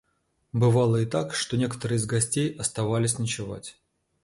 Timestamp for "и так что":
0.97-1.57